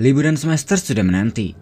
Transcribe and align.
Liburan 0.00 0.32
semester 0.32 0.80
sudah 0.80 1.04
menanti. 1.04 1.52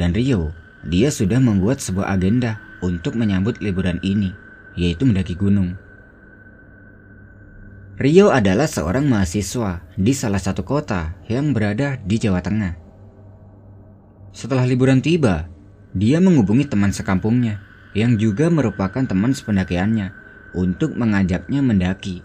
Dan 0.00 0.16
Rio, 0.16 0.56
dia 0.88 1.12
sudah 1.12 1.36
membuat 1.36 1.76
sebuah 1.76 2.16
agenda 2.16 2.56
untuk 2.80 3.20
menyambut 3.20 3.60
liburan 3.60 4.00
ini, 4.00 4.32
yaitu 4.80 5.04
mendaki 5.04 5.36
gunung. 5.36 5.76
Rio 8.00 8.32
adalah 8.32 8.64
seorang 8.64 9.04
mahasiswa 9.04 9.84
di 9.92 10.16
salah 10.16 10.40
satu 10.40 10.64
kota 10.64 11.20
yang 11.28 11.52
berada 11.52 12.00
di 12.00 12.16
Jawa 12.16 12.40
Tengah. 12.40 12.80
Setelah 14.32 14.64
liburan 14.64 15.04
tiba, 15.04 15.44
dia 15.92 16.24
menghubungi 16.24 16.64
teman 16.64 16.96
sekampungnya 16.96 17.60
yang 17.92 18.16
juga 18.16 18.48
merupakan 18.48 19.04
teman 19.04 19.36
sependakiannya 19.36 20.16
untuk 20.56 20.96
mengajaknya 20.96 21.60
mendaki. 21.60 22.24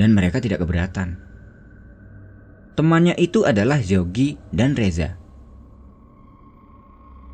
Dan 0.00 0.16
mereka 0.16 0.40
tidak 0.40 0.64
keberatan. 0.64 1.29
Temannya 2.78 3.18
itu 3.18 3.42
adalah 3.44 3.82
Zogi 3.82 4.38
dan 4.54 4.78
Reza. 4.78 5.18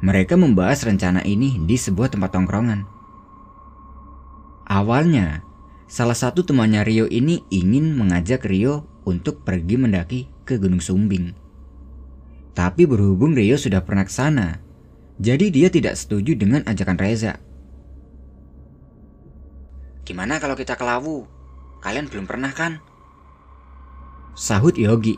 Mereka 0.05 0.37
membahas 0.37 0.85
rencana 0.85 1.25
ini 1.25 1.57
di 1.65 1.77
sebuah 1.77 2.13
tempat 2.13 2.37
tongkrongan. 2.37 2.85
Awalnya, 4.67 5.47
salah 5.87 6.17
satu 6.19 6.43
temannya 6.43 6.83
Rio 6.83 7.07
ini 7.07 7.41
ingin 7.49 7.95
mengajak 7.95 8.45
Rio 8.45 8.85
untuk 9.07 9.47
pergi 9.47 9.79
mendaki 9.79 10.21
ke 10.45 10.59
Gunung 10.59 10.83
Sumbing. 10.83 11.33
Tapi 12.57 12.89
berhubung 12.89 13.37
Rio 13.37 13.55
sudah 13.57 13.85
pernah 13.87 14.05
ke 14.05 14.13
sana, 14.13 14.59
jadi 15.16 15.49
dia 15.49 15.69
tidak 15.73 15.97
setuju 15.97 16.37
dengan 16.37 16.65
ajakan 16.69 16.99
Reza. 17.01 17.41
Gimana 20.07 20.38
kalau 20.38 20.55
kita 20.55 20.77
ke 20.77 20.85
Lawu? 20.85 21.27
Kalian 21.80 22.07
belum 22.07 22.27
pernah 22.30 22.53
kan? 22.53 22.79
Sahut 24.37 24.77
Yogi. 24.77 25.16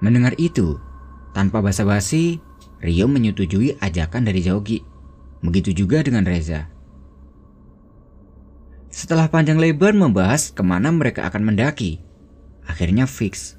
Mendengar 0.00 0.32
itu, 0.40 0.80
tanpa 1.36 1.60
basa-basi, 1.60 2.40
Rio 2.80 3.04
menyetujui 3.04 3.76
ajakan 3.76 4.24
dari 4.24 4.40
Yogi. 4.40 4.80
Begitu 5.44 5.84
juga 5.84 6.00
dengan 6.00 6.24
Reza. 6.24 6.72
Setelah 8.90 9.28
panjang 9.30 9.60
lebar 9.60 9.94
membahas 9.94 10.50
ke 10.50 10.64
mana 10.64 10.90
mereka 10.90 11.28
akan 11.28 11.52
mendaki, 11.52 12.00
akhirnya 12.66 13.06
fix. 13.06 13.54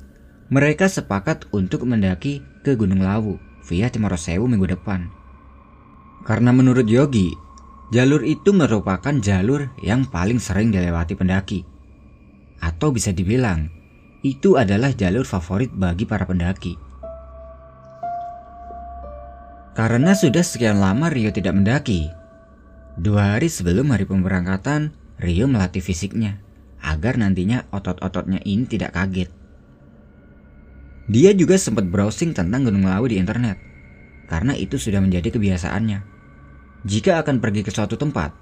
Mereka 0.52 0.92
sepakat 0.92 1.48
untuk 1.56 1.88
mendaki 1.88 2.44
ke 2.68 2.76
Gunung 2.76 3.00
Lawu 3.00 3.40
via 3.64 3.88
Cemorosewu 3.88 4.44
minggu 4.50 4.68
depan. 4.76 5.08
Karena 6.28 6.52
menurut 6.52 6.84
Yogi, 6.90 7.32
jalur 7.96 8.26
itu 8.28 8.52
merupakan 8.52 9.16
jalur 9.24 9.72
yang 9.80 10.04
paling 10.10 10.44
sering 10.44 10.70
dilewati 10.74 11.16
pendaki. 11.16 11.64
Atau 12.60 12.92
bisa 12.92 13.16
dibilang, 13.16 13.72
itu 14.22 14.54
adalah 14.58 14.94
jalur 14.94 15.26
favorit 15.26 15.74
bagi 15.74 16.06
para 16.06 16.30
pendaki. 16.30 16.78
Karena 19.74 20.14
sudah 20.14 20.46
sekian 20.46 20.78
lama 20.78 21.10
Rio 21.10 21.34
tidak 21.34 21.58
mendaki, 21.58 22.12
dua 23.02 23.38
hari 23.38 23.50
sebelum 23.50 23.90
hari 23.90 24.06
pemberangkatan, 24.06 24.94
Rio 25.18 25.50
melatih 25.50 25.82
fisiknya 25.82 26.38
agar 26.82 27.18
nantinya 27.18 27.66
otot-ototnya 27.70 28.42
ini 28.46 28.66
tidak 28.66 28.94
kaget. 28.98 29.30
Dia 31.10 31.34
juga 31.34 31.58
sempat 31.58 31.90
browsing 31.90 32.34
tentang 32.38 32.66
Gunung 32.66 32.86
Lawu 32.86 33.10
di 33.10 33.18
internet, 33.18 33.58
karena 34.30 34.54
itu 34.54 34.78
sudah 34.78 35.02
menjadi 35.02 35.34
kebiasaannya. 35.34 36.00
Jika 36.86 37.22
akan 37.22 37.38
pergi 37.42 37.62
ke 37.62 37.72
suatu 37.74 37.98
tempat, 37.98 38.34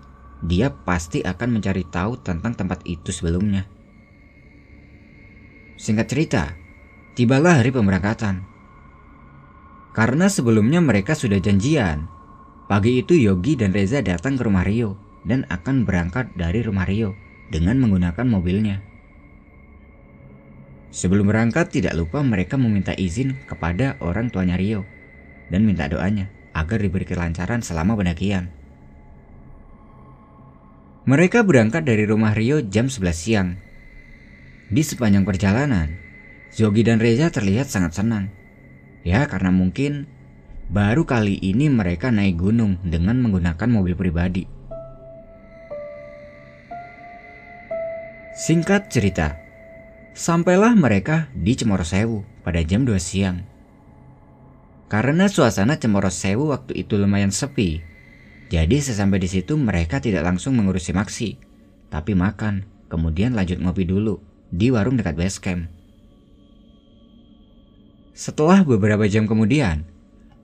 dia 0.43 0.71
pasti 0.71 1.19
akan 1.19 1.59
mencari 1.59 1.83
tahu 1.87 2.19
tentang 2.19 2.55
tempat 2.55 2.83
itu 2.87 3.11
sebelumnya. 3.11 3.67
Singkat 5.79 6.11
cerita, 6.11 6.43
tibalah 7.15 7.63
hari 7.63 7.71
pemberangkatan. 7.71 8.43
Karena 9.95 10.27
sebelumnya 10.27 10.83
mereka 10.83 11.15
sudah 11.15 11.39
janjian, 11.39 12.03
pagi 12.67 12.99
itu 12.99 13.15
Yogi 13.15 13.55
dan 13.55 13.71
Reza 13.71 14.03
datang 14.03 14.35
ke 14.35 14.43
rumah 14.43 14.67
Rio 14.67 14.99
dan 15.23 15.47
akan 15.47 15.87
berangkat 15.87 16.35
dari 16.35 16.67
rumah 16.67 16.83
Rio 16.83 17.15
dengan 17.47 17.79
menggunakan 17.79 18.27
mobilnya. 18.27 18.83
Sebelum 20.91 21.31
berangkat 21.31 21.71
tidak 21.71 21.95
lupa 21.95 22.19
mereka 22.27 22.59
meminta 22.59 22.91
izin 22.91 23.39
kepada 23.47 23.95
orang 24.03 24.27
tuanya 24.27 24.59
Rio 24.59 24.83
dan 25.47 25.63
minta 25.63 25.87
doanya 25.87 26.27
agar 26.51 26.83
diberi 26.83 27.07
kelancaran 27.07 27.63
selama 27.63 27.95
pendakian. 27.95 28.51
Mereka 31.07 31.47
berangkat 31.47 31.87
dari 31.87 32.03
rumah 32.03 32.35
Rio 32.35 32.59
jam 32.67 32.91
11 32.91 33.15
siang. 33.15 33.68
Di 34.69 34.85
sepanjang 34.85 35.25
perjalanan, 35.25 35.97
Zogi 36.53 36.85
dan 36.85 37.01
Reza 37.01 37.33
terlihat 37.33 37.65
sangat 37.73 37.97
senang. 37.97 38.29
Ya 39.01 39.25
karena 39.25 39.49
mungkin 39.49 40.05
baru 40.69 41.09
kali 41.09 41.41
ini 41.41 41.73
mereka 41.73 42.13
naik 42.13 42.37
gunung 42.37 42.77
dengan 42.85 43.17
menggunakan 43.17 43.65
mobil 43.65 43.97
pribadi. 43.97 44.45
Singkat 48.37 48.93
cerita, 48.93 49.41
Sampailah 50.13 50.77
mereka 50.77 51.33
di 51.33 51.57
Cemorosewu 51.57 52.45
pada 52.45 52.61
jam 52.61 52.85
2 52.85 52.93
siang. 53.01 53.41
Karena 54.85 55.25
suasana 55.25 55.81
Cemorosewu 55.81 56.53
waktu 56.53 56.85
itu 56.85 56.93
lumayan 56.93 57.33
sepi, 57.33 57.81
jadi 58.53 58.77
sesampai 58.77 59.17
di 59.17 59.29
situ 59.33 59.57
mereka 59.57 59.97
tidak 59.97 60.29
langsung 60.29 60.53
mengurusi 60.61 60.93
maksi, 60.93 61.41
tapi 61.89 62.13
makan, 62.13 62.69
kemudian 62.85 63.33
lanjut 63.33 63.57
ngopi 63.61 63.85
dulu 63.85 64.28
di 64.49 64.73
warung 64.73 64.97
dekat 64.97 65.15
base 65.17 65.37
camp. 65.41 65.69
Setelah 68.13 68.67
beberapa 68.67 69.07
jam 69.07 69.25
kemudian, 69.29 69.87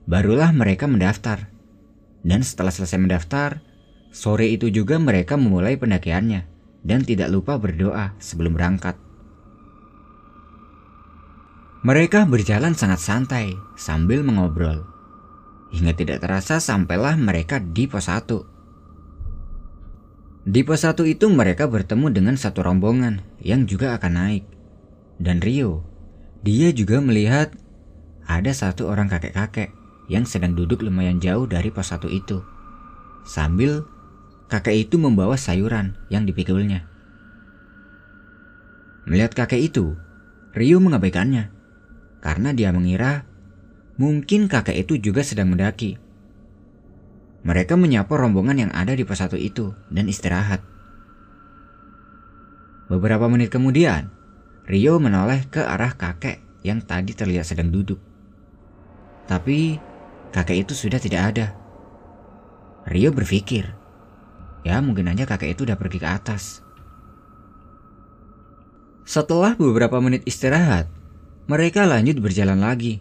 barulah 0.08 0.48
mereka 0.54 0.88
mendaftar. 0.88 1.52
Dan 2.26 2.40
setelah 2.42 2.72
selesai 2.72 2.96
mendaftar, 2.96 3.60
sore 4.10 4.48
itu 4.48 4.72
juga 4.72 4.96
mereka 4.96 5.36
memulai 5.36 5.76
pendakiannya 5.76 6.48
dan 6.82 7.04
tidak 7.04 7.28
lupa 7.28 7.60
berdoa 7.60 8.16
sebelum 8.16 8.56
berangkat. 8.56 8.96
Mereka 11.86 12.26
berjalan 12.26 12.74
sangat 12.74 12.98
santai 12.98 13.54
sambil 13.78 14.26
mengobrol. 14.26 14.88
Hingga 15.70 15.94
tidak 15.94 16.18
terasa 16.24 16.58
sampailah 16.58 17.14
mereka 17.14 17.62
di 17.62 17.86
pos 17.86 18.10
1. 18.10 18.55
Di 20.46 20.62
pos 20.62 20.86
1 20.86 20.94
itu 21.10 21.26
mereka 21.26 21.66
bertemu 21.66 22.06
dengan 22.14 22.38
satu 22.38 22.62
rombongan 22.62 23.18
yang 23.42 23.66
juga 23.66 23.98
akan 23.98 24.12
naik. 24.14 24.44
Dan 25.18 25.42
Rio, 25.42 25.82
dia 26.46 26.70
juga 26.70 27.02
melihat 27.02 27.50
ada 28.30 28.54
satu 28.54 28.86
orang 28.86 29.10
kakek-kakek 29.10 29.74
yang 30.06 30.22
sedang 30.22 30.54
duduk 30.54 30.86
lumayan 30.86 31.18
jauh 31.18 31.50
dari 31.50 31.74
pos 31.74 31.90
1 31.90 32.06
itu. 32.14 32.46
Sambil 33.26 33.90
kakek 34.46 34.86
itu 34.86 35.02
membawa 35.02 35.34
sayuran 35.34 35.98
yang 36.14 36.22
dipikulnya. 36.22 36.86
Melihat 39.10 39.34
kakek 39.34 39.66
itu, 39.66 39.98
Rio 40.54 40.78
mengabaikannya 40.78 41.50
karena 42.22 42.54
dia 42.54 42.70
mengira 42.70 43.26
mungkin 43.98 44.46
kakek 44.46 44.86
itu 44.86 45.10
juga 45.10 45.26
sedang 45.26 45.50
mendaki. 45.50 46.05
Mereka 47.46 47.78
menyapa 47.78 48.10
rombongan 48.10 48.58
yang 48.58 48.72
ada 48.74 48.90
di 48.90 49.06
pos 49.06 49.22
satu 49.22 49.38
itu 49.38 49.70
dan 49.86 50.10
istirahat. 50.10 50.66
Beberapa 52.90 53.30
menit 53.30 53.54
kemudian, 53.54 54.10
Rio 54.66 54.98
menoleh 54.98 55.46
ke 55.46 55.62
arah 55.62 55.94
kakek 55.94 56.42
yang 56.66 56.82
tadi 56.82 57.14
terlihat 57.14 57.46
sedang 57.46 57.70
duduk. 57.70 58.02
Tapi 59.30 59.78
kakek 60.34 60.66
itu 60.66 60.74
sudah 60.74 60.98
tidak 60.98 61.22
ada. 61.22 61.46
Rio 62.90 63.14
berpikir, 63.14 63.70
ya 64.66 64.82
mungkin 64.82 65.06
aja 65.06 65.22
kakek 65.22 65.54
itu 65.54 65.62
udah 65.62 65.78
pergi 65.78 66.02
ke 66.02 66.08
atas. 66.10 66.66
Setelah 69.06 69.54
beberapa 69.54 70.02
menit 70.02 70.26
istirahat, 70.26 70.90
mereka 71.46 71.86
lanjut 71.86 72.18
berjalan 72.18 72.58
lagi, 72.58 72.98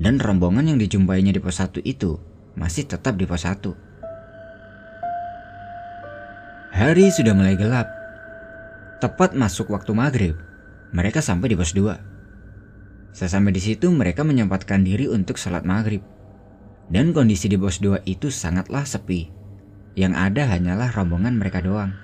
dan 0.00 0.16
rombongan 0.16 0.72
yang 0.72 0.80
dijumpainya 0.80 1.36
di 1.36 1.40
pos 1.44 1.60
1 1.60 1.84
itu 1.84 2.16
masih 2.54 2.86
tetap 2.86 3.18
di 3.18 3.26
pos 3.26 3.42
1. 3.42 3.74
Hari 6.74 7.06
sudah 7.14 7.34
mulai 7.34 7.54
gelap. 7.54 7.86
Tepat 8.98 9.34
masuk 9.34 9.70
waktu 9.70 9.94
maghrib, 9.94 10.34
mereka 10.90 11.22
sampai 11.22 11.54
di 11.54 11.56
pos 11.58 11.74
2. 11.74 13.14
Sesampai 13.14 13.54
di 13.54 13.62
situ 13.62 13.90
mereka 13.94 14.26
menyempatkan 14.26 14.82
diri 14.82 15.06
untuk 15.06 15.38
sholat 15.38 15.62
maghrib. 15.62 16.02
Dan 16.90 17.14
kondisi 17.14 17.46
di 17.46 17.54
pos 17.54 17.78
2 17.78 18.02
itu 18.06 18.30
sangatlah 18.30 18.82
sepi. 18.82 19.30
Yang 19.94 20.14
ada 20.18 20.42
hanyalah 20.50 20.90
rombongan 20.90 21.38
mereka 21.38 21.62
doang. 21.62 21.94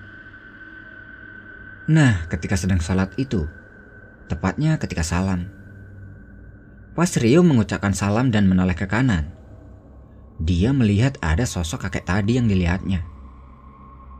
Nah, 1.90 2.30
ketika 2.30 2.54
sedang 2.54 2.78
sholat 2.78 3.10
itu, 3.18 3.50
tepatnya 4.30 4.78
ketika 4.78 5.02
salam, 5.02 5.50
Pas 6.94 7.10
Rio 7.18 7.42
mengucapkan 7.42 7.94
salam 7.94 8.30
dan 8.30 8.46
menoleh 8.46 8.78
ke 8.78 8.86
kanan, 8.86 9.34
dia 10.40 10.72
melihat 10.72 11.20
ada 11.20 11.44
sosok 11.44 11.84
kakek 11.86 12.08
tadi 12.08 12.40
yang 12.40 12.48
dilihatnya. 12.48 13.04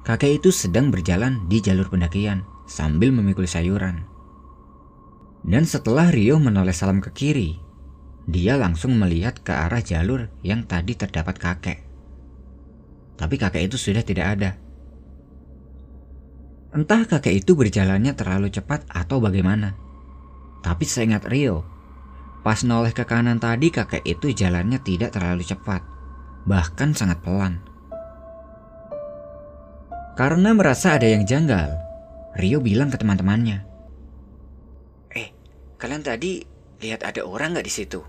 Kakek 0.05 0.44
itu 0.44 0.52
sedang 0.52 0.93
berjalan 0.93 1.49
di 1.49 1.64
jalur 1.64 1.88
pendakian 1.88 2.44
sambil 2.69 3.08
memikul 3.08 3.49
sayuran. 3.49 4.05
Dan 5.40 5.64
setelah 5.64 6.12
Rio 6.12 6.37
menoleh 6.37 6.76
salam 6.76 7.00
ke 7.00 7.08
kiri, 7.17 7.56
dia 8.28 8.61
langsung 8.61 9.00
melihat 9.00 9.40
ke 9.40 9.49
arah 9.49 9.81
jalur 9.81 10.28
yang 10.44 10.69
tadi 10.69 10.93
terdapat 10.93 11.40
kakek. 11.40 11.78
Tapi 13.16 13.34
kakek 13.40 13.73
itu 13.73 13.76
sudah 13.81 14.05
tidak 14.05 14.26
ada. 14.37 14.50
Entah 16.76 17.08
kakek 17.08 17.40
itu 17.40 17.56
berjalannya 17.56 18.12
terlalu 18.12 18.52
cepat 18.52 18.84
atau 18.93 19.25
bagaimana. 19.25 19.75
Tapi 20.61 20.84
seingat 20.84 21.25
Rio, 21.26 21.64
pas 22.44 22.61
noleh 22.61 22.93
ke 22.93 23.08
kanan 23.08 23.40
tadi 23.40 23.73
kakek 23.73 24.05
itu 24.05 24.37
jalannya 24.37 24.78
tidak 24.84 25.16
terlalu 25.16 25.43
cepat, 25.43 25.81
bahkan 26.44 26.96
sangat 26.96 27.20
pelan. 27.20 27.60
Karena 30.16 30.52
merasa 30.52 31.00
ada 31.00 31.08
yang 31.08 31.25
janggal, 31.25 31.81
Rio 32.37 32.60
bilang 32.60 32.92
ke 32.92 33.00
teman-temannya, 33.00 33.64
"Eh, 35.16 35.28
kalian 35.81 36.04
tadi 36.04 36.44
lihat 36.84 37.02
ada 37.04 37.25
orang 37.25 37.56
nggak 37.56 37.66
di 37.66 37.72
situ?" 37.72 38.00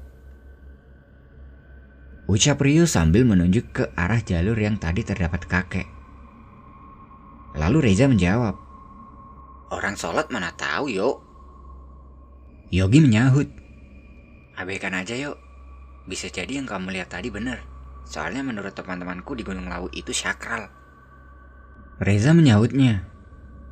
Ucap 2.27 2.63
Rio 2.63 2.87
sambil 2.87 3.27
menunjuk 3.27 3.65
ke 3.75 3.83
arah 3.95 4.19
jalur 4.23 4.55
yang 4.55 4.79
tadi 4.79 5.03
terdapat 5.03 5.47
kakek. 5.47 5.87
Lalu 7.55 7.91
Reza 7.91 8.07
menjawab, 8.07 8.55
Orang 9.71 9.95
sholat 9.95 10.27
mana 10.31 10.51
tahu 10.55 10.91
yuk. 10.91 11.23
Yogi 12.71 12.99
menyahut, 13.03 13.47
Abaikan 14.59 14.93
aja 14.93 15.15
yuk. 15.15 15.39
Bisa 16.05 16.27
jadi 16.27 16.59
yang 16.59 16.67
kamu 16.67 16.91
lihat 16.93 17.15
tadi 17.15 17.31
benar. 17.31 17.70
Soalnya 18.11 18.43
menurut 18.43 18.75
teman-temanku 18.75 19.39
di 19.39 19.47
Gunung 19.47 19.71
Lawu 19.71 19.87
itu 19.95 20.11
sakral. 20.11 20.67
Reza 22.03 22.35
menyahutnya. 22.35 23.07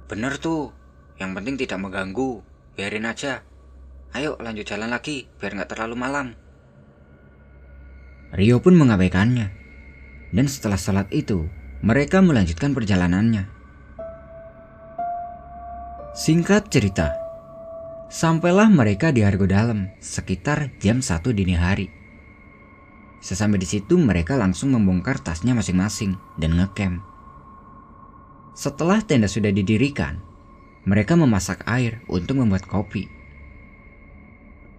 Bener 0.08 0.40
tuh. 0.40 0.72
Yang 1.20 1.32
penting 1.36 1.56
tidak 1.60 1.84
mengganggu. 1.84 2.40
Biarin 2.80 3.04
aja. 3.04 3.44
Ayo 4.16 4.40
lanjut 4.40 4.64
jalan 4.64 4.96
lagi 4.96 5.28
biar 5.44 5.60
nggak 5.60 5.76
terlalu 5.76 6.00
malam. 6.00 6.40
Rio 8.32 8.64
pun 8.64 8.80
mengabaikannya. 8.80 9.52
Dan 10.32 10.48
setelah 10.48 10.80
salat 10.80 11.12
itu, 11.12 11.52
mereka 11.84 12.24
melanjutkan 12.24 12.72
perjalanannya. 12.72 13.44
Singkat 16.16 16.72
cerita, 16.72 17.12
sampailah 18.08 18.72
mereka 18.72 19.12
di 19.12 19.26
Argo 19.26 19.50
Dalam 19.50 19.92
sekitar 20.00 20.72
jam 20.80 21.04
1 21.04 21.36
dini 21.36 21.60
hari. 21.60 21.99
Sesampai 23.20 23.60
di 23.60 23.68
situ 23.68 24.00
mereka 24.00 24.40
langsung 24.40 24.72
membongkar 24.72 25.20
tasnya 25.20 25.52
masing-masing 25.52 26.16
dan 26.40 26.56
ngecamp. 26.56 27.04
Setelah 28.56 29.04
tenda 29.04 29.28
sudah 29.28 29.52
didirikan, 29.52 30.20
mereka 30.88 31.20
memasak 31.20 31.68
air 31.68 32.00
untuk 32.08 32.40
membuat 32.40 32.68
kopi. 32.68 33.08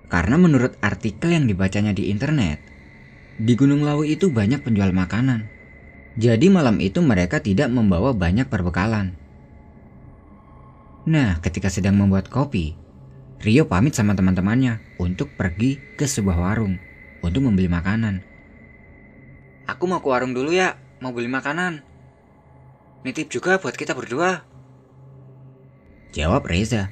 Karena 0.08 0.40
menurut 0.40 0.74
artikel 0.80 1.36
yang 1.36 1.46
dibacanya 1.46 1.92
di 1.92 2.08
internet, 2.08 2.58
di 3.40 3.56
Gunung 3.56 3.84
Lawu 3.84 4.04
itu 4.04 4.28
banyak 4.28 4.64
penjual 4.64 4.92
makanan. 4.92 5.48
Jadi 6.20 6.52
malam 6.52 6.76
itu 6.82 7.00
mereka 7.00 7.40
tidak 7.40 7.72
membawa 7.72 8.12
banyak 8.12 8.48
perbekalan. 8.50 9.16
Nah, 11.08 11.40
ketika 11.40 11.72
sedang 11.72 11.96
membuat 11.96 12.28
kopi, 12.28 12.76
Rio 13.40 13.64
pamit 13.64 13.96
sama 13.96 14.12
teman-temannya 14.12 15.00
untuk 15.00 15.32
pergi 15.32 15.80
ke 15.96 16.04
sebuah 16.04 16.36
warung 16.36 16.76
untuk 17.24 17.48
membeli 17.48 17.72
makanan. 17.72 18.29
Aku 19.70 19.86
mau 19.86 20.02
ke 20.02 20.10
warung 20.10 20.34
dulu 20.34 20.50
ya, 20.50 20.74
mau 20.98 21.14
beli 21.14 21.30
makanan. 21.30 21.86
Nitip 23.06 23.30
juga 23.30 23.62
buat 23.62 23.78
kita 23.78 23.94
berdua. 23.94 24.42
Jawab 26.10 26.42
Reza. 26.50 26.90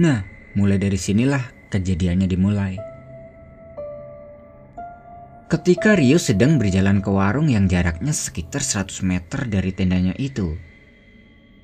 Nah, 0.00 0.24
mulai 0.56 0.80
dari 0.80 0.96
sinilah 0.96 1.68
kejadiannya 1.68 2.24
dimulai. 2.24 2.80
Ketika 5.52 5.94
Rio 5.94 6.16
sedang 6.16 6.56
berjalan 6.56 7.04
ke 7.04 7.12
warung 7.12 7.52
yang 7.52 7.68
jaraknya 7.68 8.16
sekitar 8.16 8.64
100 8.64 9.04
meter 9.04 9.40
dari 9.46 9.76
tendanya 9.76 10.16
itu, 10.16 10.56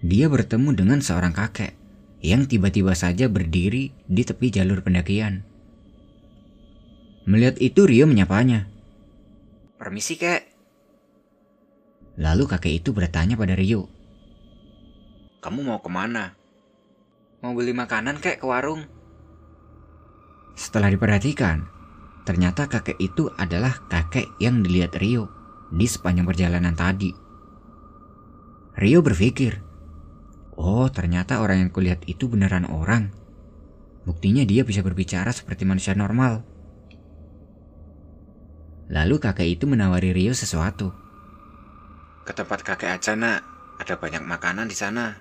dia 0.05 0.29
bertemu 0.29 0.77
dengan 0.77 1.01
seorang 1.01 1.33
kakek 1.33 1.73
yang 2.21 2.45
tiba-tiba 2.45 2.93
saja 2.93 3.33
berdiri 3.33 3.97
di 4.07 4.23
tepi 4.23 4.53
jalur 4.53 4.85
pendakian. 4.85 5.43
Melihat 7.25 7.57
itu 7.65 7.89
Rio 7.89 8.05
menyapanya. 8.05 8.72
Permisi 9.83 10.15
kek. 10.15 10.47
Lalu 12.23 12.47
kakek 12.47 12.87
itu 12.87 12.95
bertanya 12.95 13.35
pada 13.35 13.59
Rio. 13.59 13.91
Kamu 15.43 15.67
mau 15.67 15.83
ke 15.83 15.91
mana? 15.91 16.39
Mau 17.43 17.51
beli 17.51 17.75
makanan 17.75 18.23
kek 18.23 18.39
ke 18.39 18.47
warung? 18.47 18.87
Setelah 20.55 20.87
diperhatikan, 20.87 21.67
Ternyata 22.23 22.71
kakek 22.71 23.03
itu 23.03 23.27
adalah 23.35 23.83
kakek 23.91 24.39
yang 24.39 24.63
dilihat 24.63 24.95
Rio 24.95 25.27
di 25.75 25.91
sepanjang 25.91 26.23
perjalanan 26.23 26.71
tadi. 26.71 27.11
Rio 28.79 29.03
berpikir, 29.03 29.59
oh 30.55 30.87
ternyata 30.87 31.43
orang 31.43 31.67
yang 31.67 31.71
kulihat 31.75 32.07
itu 32.07 32.31
beneran 32.31 32.71
orang. 32.71 33.11
Buktinya 34.07 34.47
dia 34.47 34.63
bisa 34.63 34.87
berbicara 34.87 35.35
seperti 35.35 35.67
manusia 35.67 35.99
normal. 35.99 36.47
Lalu 38.93 39.17
kakek 39.17 39.49
itu 39.57 39.65
menawari 39.65 40.13
Rio 40.13 40.37
sesuatu. 40.37 40.93
Ke 42.29 42.37
tempat 42.37 42.61
kakek 42.61 42.93
aja 42.93 43.17
nak, 43.17 43.41
ada 43.81 43.97
banyak 43.97 44.21
makanan 44.21 44.69
di 44.69 44.77
sana. 44.77 45.17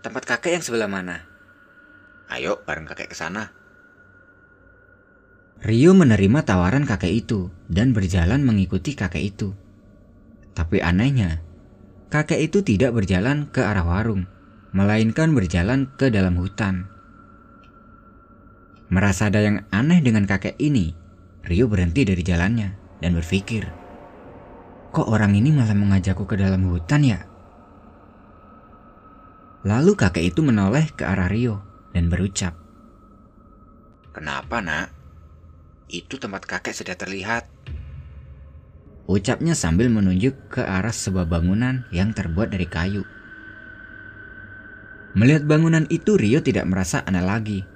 Tempat 0.00 0.24
kakek 0.30 0.54
yang 0.54 0.64
sebelah 0.64 0.86
mana? 0.86 1.26
Ayo 2.30 2.62
bareng 2.62 2.86
kakek 2.86 3.10
ke 3.10 3.16
sana. 3.18 3.50
Rio 5.60 5.92
menerima 5.92 6.46
tawaran 6.46 6.86
kakek 6.86 7.26
itu 7.26 7.50
dan 7.66 7.90
berjalan 7.90 8.46
mengikuti 8.46 8.94
kakek 8.94 9.34
itu. 9.34 9.52
Tapi 10.54 10.80
anehnya, 10.80 11.42
kakek 12.14 12.46
itu 12.46 12.62
tidak 12.62 12.94
berjalan 12.94 13.50
ke 13.50 13.60
arah 13.60 13.84
warung, 13.84 14.30
melainkan 14.70 15.34
berjalan 15.34 15.90
ke 15.98 16.08
dalam 16.14 16.38
hutan. 16.38 16.86
Merasa 18.88 19.28
ada 19.28 19.42
yang 19.42 19.66
aneh 19.74 20.00
dengan 20.00 20.24
kakek 20.24 20.56
ini, 20.56 20.96
Rio 21.40 21.66
berhenti 21.66 22.04
dari 22.04 22.20
jalannya 22.20 23.00
dan 23.00 23.16
berpikir, 23.16 23.64
"Kok 24.92 25.08
orang 25.08 25.32
ini 25.32 25.50
malah 25.50 25.72
mengajakku 25.72 26.28
ke 26.28 26.36
dalam 26.36 26.68
hutan 26.68 27.00
ya?" 27.00 27.20
Lalu 29.64 29.92
kakek 29.96 30.32
itu 30.32 30.40
menoleh 30.40 30.88
ke 30.92 31.04
arah 31.04 31.28
Rio 31.28 31.60
dan 31.92 32.12
berucap, 32.12 32.56
"Kenapa, 34.12 34.60
Nak?" 34.60 34.88
Itu 35.90 36.16
tempat 36.22 36.46
kakek 36.46 36.76
sudah 36.76 36.94
terlihat. 36.94 37.50
Ucapnya 39.10 39.58
sambil 39.58 39.90
menunjuk 39.90 40.54
ke 40.54 40.62
arah 40.62 40.94
sebuah 40.94 41.26
bangunan 41.26 41.82
yang 41.90 42.14
terbuat 42.14 42.54
dari 42.54 42.68
kayu. 42.70 43.02
Melihat 45.18 45.42
bangunan 45.50 45.90
itu 45.90 46.14
Rio 46.14 46.38
tidak 46.46 46.70
merasa 46.70 47.02
aneh 47.02 47.24
lagi. 47.24 47.66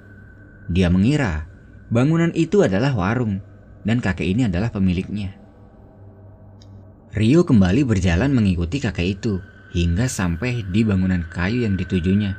Dia 0.71 0.87
mengira 0.87 1.43
bangunan 1.91 2.31
itu 2.31 2.63
adalah 2.63 2.95
warung 2.95 3.43
dan 3.85 4.01
kakek 4.01 4.25
ini 4.25 4.49
adalah 4.49 4.73
pemiliknya. 4.73 5.37
Rio 7.15 7.47
kembali 7.47 7.87
berjalan 7.87 8.35
mengikuti 8.35 8.83
kakek 8.83 9.21
itu 9.21 9.39
hingga 9.71 10.11
sampai 10.11 10.67
di 10.67 10.83
bangunan 10.83 11.23
kayu 11.31 11.63
yang 11.63 11.79
ditujunya. 11.79 12.35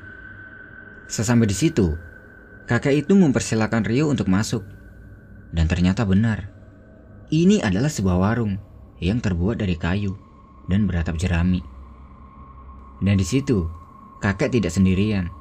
Sesampai 1.09 1.49
di 1.49 1.57
situ, 1.57 1.97
kakek 2.69 3.07
itu 3.07 3.17
mempersilahkan 3.17 3.87
Rio 3.89 4.13
untuk 4.13 4.29
masuk 4.29 4.67
dan 5.55 5.71
ternyata 5.71 6.05
benar. 6.05 6.51
Ini 7.33 7.65
adalah 7.65 7.89
sebuah 7.89 8.19
warung 8.21 8.61
yang 9.01 9.23
terbuat 9.25 9.59
dari 9.59 9.81
kayu 9.81 10.13
dan 10.69 10.85
beratap 10.85 11.17
jerami. 11.17 11.63
Dan 13.01 13.17
di 13.17 13.27
situ, 13.27 13.69
kakek 14.21 14.53
tidak 14.53 14.73
sendirian. 14.73 15.33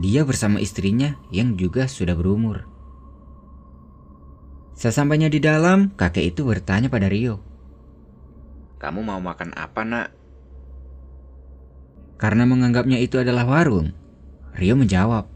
Dia 0.00 0.26
bersama 0.26 0.58
istrinya 0.58 1.14
yang 1.30 1.54
juga 1.54 1.86
sudah 1.86 2.18
berumur. 2.18 2.66
Sesampainya 4.74 5.30
di 5.30 5.38
dalam, 5.38 5.94
kakek 5.94 6.34
itu 6.34 6.42
bertanya 6.42 6.90
pada 6.90 7.06
Rio. 7.06 7.38
Kamu 8.82 9.00
mau 9.06 9.22
makan 9.22 9.54
apa 9.54 9.80
nak? 9.86 10.08
Karena 12.18 12.44
menganggapnya 12.44 12.98
itu 12.98 13.22
adalah 13.22 13.46
warung, 13.46 13.94
Rio 14.54 14.74
menjawab. 14.74 15.30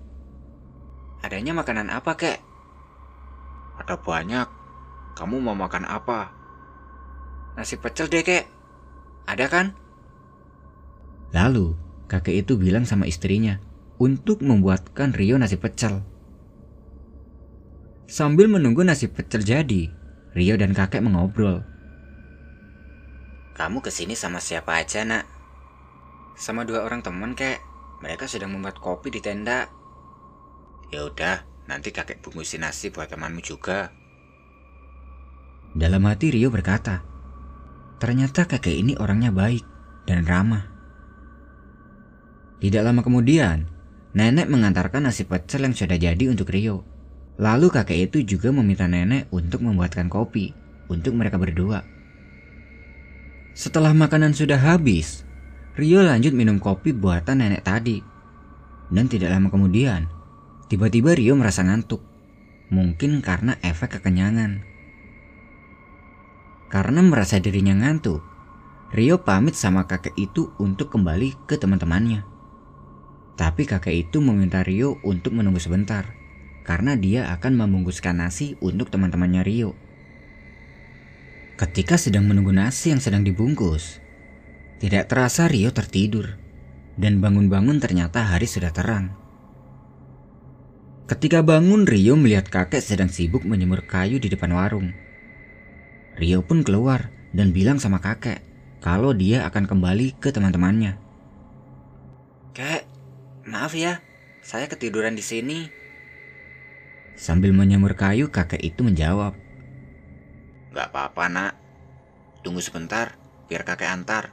Adanya 1.22 1.54
makanan 1.54 1.90
apa 1.90 2.14
kek? 2.14 2.38
Ada 3.78 3.98
banyak. 3.98 4.48
Kamu 5.14 5.42
mau 5.42 5.54
makan 5.54 5.86
apa? 5.86 6.30
Nasi 7.58 7.74
pecel 7.78 8.06
deh, 8.06 8.22
kek. 8.22 8.46
Ada 9.26 9.46
kan? 9.50 9.66
Lalu, 11.34 11.74
kakek 12.06 12.46
itu 12.46 12.54
bilang 12.54 12.86
sama 12.86 13.06
istrinya 13.06 13.58
untuk 13.98 14.40
membuatkan 14.46 15.10
Rio 15.12 15.36
nasi 15.36 15.58
pecel. 15.58 16.06
Sambil 18.08 18.48
menunggu 18.48 18.82
nasi 18.82 19.06
pecel 19.06 19.44
jadi, 19.44 19.92
Rio 20.32 20.56
dan 20.56 20.72
kakek 20.72 21.04
mengobrol. 21.04 21.60
Kamu 23.54 23.84
ke 23.84 23.92
sini 23.92 24.16
sama 24.16 24.40
siapa 24.40 24.80
aja, 24.80 25.04
nak? 25.04 25.28
Sama 26.34 26.64
dua 26.64 26.88
orang 26.88 27.04
teman, 27.04 27.36
kek. 27.36 27.60
Mereka 28.00 28.24
sedang 28.30 28.54
membuat 28.54 28.80
kopi 28.80 29.12
di 29.12 29.20
tenda. 29.20 29.68
Ya 30.88 31.04
udah, 31.04 31.42
Nanti 31.68 31.92
kakek 31.92 32.24
bungkusin 32.24 32.64
nasi 32.64 32.88
buat 32.88 33.12
temanmu 33.12 33.44
juga. 33.44 33.92
Dalam 35.76 36.00
hati 36.08 36.32
Rio 36.32 36.48
berkata, 36.48 37.04
ternyata 38.00 38.48
kakek 38.48 38.72
ini 38.72 38.96
orangnya 38.96 39.28
baik 39.28 39.68
dan 40.08 40.24
ramah. 40.24 40.64
Tidak 42.58 42.80
lama 42.80 43.04
kemudian, 43.04 43.68
nenek 44.16 44.48
mengantarkan 44.48 45.04
nasi 45.04 45.28
pecel 45.28 45.68
yang 45.68 45.76
sudah 45.76 46.00
jadi 46.00 46.24
untuk 46.32 46.48
Rio. 46.48 46.88
Lalu 47.38 47.70
kakek 47.70 48.10
itu 48.10 48.18
juga 48.26 48.50
meminta 48.50 48.90
nenek 48.90 49.30
untuk 49.30 49.62
membuatkan 49.62 50.10
kopi 50.10 50.50
untuk 50.90 51.14
mereka 51.14 51.38
berdua. 51.38 51.86
Setelah 53.54 53.94
makanan 53.94 54.34
sudah 54.34 54.58
habis, 54.58 55.22
Rio 55.78 56.02
lanjut 56.02 56.34
minum 56.34 56.58
kopi 56.58 56.90
buatan 56.90 57.38
nenek 57.38 57.62
tadi. 57.62 58.02
Dan 58.90 59.06
tidak 59.06 59.30
lama 59.30 59.54
kemudian, 59.54 60.10
tiba-tiba 60.66 61.14
Rio 61.14 61.38
merasa 61.38 61.62
ngantuk. 61.62 62.02
Mungkin 62.74 63.22
karena 63.22 63.54
efek 63.62 64.02
kekenyangan. 64.02 64.66
Karena 66.66 67.00
merasa 67.06 67.38
dirinya 67.38 67.78
ngantuk, 67.78 68.18
Rio 68.90 69.22
pamit 69.22 69.54
sama 69.54 69.86
kakek 69.86 70.18
itu 70.18 70.50
untuk 70.58 70.90
kembali 70.90 71.46
ke 71.46 71.54
teman-temannya. 71.54 72.26
Tapi 73.38 73.62
kakek 73.62 74.10
itu 74.10 74.18
meminta 74.18 74.66
Rio 74.66 74.98
untuk 75.06 75.38
menunggu 75.38 75.62
sebentar, 75.62 76.17
karena 76.68 77.00
dia 77.00 77.32
akan 77.32 77.56
membungkuskan 77.56 78.20
nasi 78.20 78.60
untuk 78.60 78.92
teman-temannya 78.92 79.40
Rio. 79.40 79.72
Ketika 81.56 81.96
sedang 81.96 82.28
menunggu 82.28 82.52
nasi 82.52 82.92
yang 82.92 83.00
sedang 83.00 83.24
dibungkus, 83.24 84.04
tidak 84.76 85.08
terasa 85.08 85.48
Rio 85.48 85.72
tertidur, 85.72 86.36
dan 87.00 87.24
bangun-bangun 87.24 87.80
ternyata 87.80 88.28
hari 88.28 88.44
sudah 88.44 88.68
terang. 88.68 89.16
Ketika 91.08 91.40
bangun, 91.40 91.88
Rio 91.88 92.20
melihat 92.20 92.52
kakek 92.52 92.84
sedang 92.84 93.08
sibuk 93.08 93.48
menyemur 93.48 93.88
kayu 93.88 94.20
di 94.20 94.28
depan 94.28 94.52
warung. 94.52 94.92
Rio 96.20 96.44
pun 96.44 96.60
keluar 96.60 97.08
dan 97.32 97.56
bilang 97.56 97.80
sama 97.80 98.04
kakek 98.04 98.44
kalau 98.84 99.16
dia 99.16 99.48
akan 99.48 99.64
kembali 99.64 100.20
ke 100.20 100.28
teman-temannya. 100.28 101.00
Kek, 102.52 102.84
Maaf 103.48 103.72
ya, 103.72 104.04
saya 104.44 104.68
ketiduran 104.68 105.16
di 105.16 105.24
sini. 105.24 105.87
Sambil 107.18 107.50
menyemur 107.50 107.98
kayu, 107.98 108.30
kakek 108.30 108.62
itu 108.62 108.86
menjawab. 108.86 109.34
Gak 110.70 110.94
apa-apa 110.94 111.26
nak, 111.26 111.52
tunggu 112.46 112.62
sebentar 112.62 113.18
biar 113.50 113.66
kakek 113.66 113.90
antar. 113.90 114.30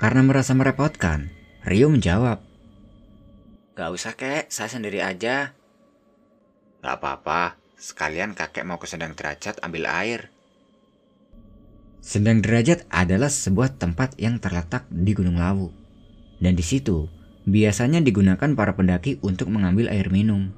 Karena 0.00 0.24
merasa 0.24 0.56
merepotkan, 0.56 1.28
Rio 1.68 1.92
menjawab. 1.92 2.40
Gak 3.76 3.90
usah 3.92 4.16
kek, 4.16 4.48
saya 4.48 4.72
sendiri 4.72 5.04
aja. 5.04 5.52
Gak 6.80 6.96
apa-apa, 6.98 7.60
sekalian 7.76 8.32
kakek 8.32 8.64
mau 8.64 8.80
ke 8.80 8.88
Sendang 8.88 9.12
Derajat 9.12 9.60
ambil 9.60 9.86
air. 9.92 10.32
Sendang 12.00 12.40
Derajat 12.40 12.88
adalah 12.90 13.28
sebuah 13.30 13.76
tempat 13.76 14.16
yang 14.18 14.40
terletak 14.42 14.88
di 14.90 15.14
Gunung 15.14 15.38
Lawu 15.38 15.70
dan 16.42 16.58
di 16.58 16.64
situ 16.66 17.06
biasanya 17.46 18.02
digunakan 18.02 18.58
para 18.58 18.74
pendaki 18.74 19.22
untuk 19.22 19.54
mengambil 19.54 19.86
air 19.86 20.10
minum. 20.10 20.50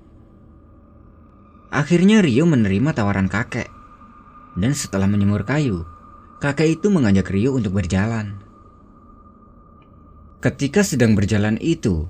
Akhirnya 1.75 2.23
Rio 2.23 2.47
menerima 2.47 2.95
tawaran 2.95 3.27
kakek, 3.27 3.67
dan 4.55 4.73
setelah 4.79 5.11
menyemur 5.11 5.43
kayu, 5.43 5.83
kakek 6.39 6.79
itu 6.79 6.87
mengajak 6.87 7.27
Rio 7.35 7.51
untuk 7.51 7.75
berjalan. 7.75 8.39
Ketika 10.39 10.87
sedang 10.87 11.19
berjalan 11.19 11.59
itu, 11.59 12.07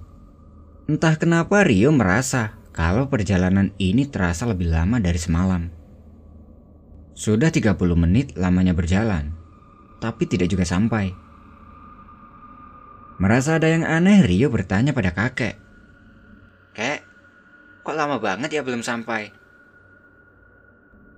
entah 0.85 1.17
kenapa 1.17 1.65
Rio 1.65 1.97
merasa 1.97 2.61
kalau 2.77 3.09
perjalanan 3.09 3.73
ini 3.81 4.05
terasa 4.05 4.45
lebih 4.45 4.69
lama 4.69 5.01
dari 5.01 5.17
semalam. 5.17 5.73
Sudah 7.17 7.49
30 7.49 7.73
menit 7.97 8.37
lamanya 8.37 8.77
berjalan, 8.77 9.33
tapi 9.97 10.29
tidak 10.29 10.53
juga 10.53 10.69
sampai. 10.69 11.09
Merasa 13.17 13.57
ada 13.57 13.73
yang 13.73 13.89
aneh, 13.89 14.29
Rio 14.29 14.53
bertanya 14.53 14.93
pada 14.93 15.17
kakek. 15.17 15.57
Kek, 16.77 17.01
kok 17.81 17.97
lama 17.97 18.21
banget 18.21 18.53
ya 18.53 18.61
belum 18.61 18.85
sampai? 18.85 19.44